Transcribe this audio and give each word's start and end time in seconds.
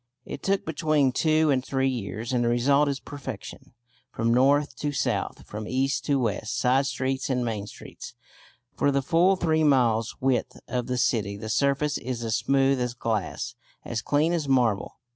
It 0.25 0.41
took 0.41 0.65
between 0.65 1.11
two 1.11 1.51
and 1.51 1.63
three 1.63 1.87
years, 1.87 2.33
and 2.33 2.43
the 2.43 2.47
result 2.49 2.87
is 2.89 2.99
perfection. 2.99 3.75
From 4.11 4.33
north 4.33 4.75
to 4.77 4.91
south, 4.91 5.45
from 5.45 5.67
east 5.67 6.05
to 6.05 6.17
west, 6.19 6.57
side 6.57 6.87
streets 6.87 7.29
and 7.29 7.45
main 7.45 7.67
streets, 7.67 8.15
for 8.75 8.91
the 8.91 9.03
full 9.03 9.35
three 9.35 9.63
miles' 9.63 10.15
width 10.19 10.59
of 10.67 10.87
the 10.87 10.97
city, 10.97 11.37
the 11.37 11.49
surface 11.49 11.99
is 11.99 12.23
as 12.23 12.35
smooth 12.35 12.81
as 12.81 12.95
glass, 12.95 13.53
as 13.85 14.01
clean 14.01 14.33
as 14.33 14.47
marble. 14.47 14.95